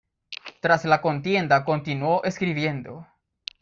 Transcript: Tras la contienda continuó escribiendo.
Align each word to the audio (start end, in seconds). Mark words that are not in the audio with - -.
Tras 0.61 0.83
la 0.85 0.99
contienda 0.99 1.63
continuó 1.63 2.23
escribiendo. 2.23 3.05